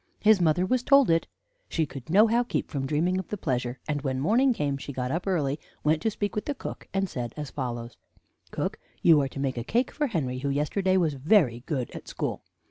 His 0.19 0.41
mother 0.41 0.65
was 0.65 0.81
told 0.81 1.11
it. 1.11 1.27
She 1.69 1.85
could 1.85 2.09
nohow 2.09 2.41
keep 2.43 2.71
from 2.71 2.87
dreaming 2.87 3.19
of 3.19 3.27
the 3.27 3.37
pleasure; 3.37 3.77
and 3.87 4.01
when 4.01 4.19
morning 4.19 4.51
came, 4.51 4.77
she 4.79 4.91
got 4.91 5.11
up 5.11 5.27
early, 5.27 5.59
went 5.83 6.01
to 6.01 6.09
speak 6.09 6.33
with 6.33 6.45
the 6.45 6.55
cook 6.55 6.87
and 6.91 7.07
said 7.07 7.35
as 7.37 7.51
follows: 7.51 7.97
"'Cook, 8.49 8.79
you 9.03 9.21
are 9.21 9.27
to 9.29 9.39
make 9.39 9.57
a 9.59 9.63
cake 9.63 9.91
for 9.91 10.07
Henry, 10.07 10.39
who 10.39 10.49
yesterday 10.49 10.97
was 10.97 11.13
very 11.13 11.59
good 11.67 11.91
at 11.91 12.07
school.' 12.07 12.41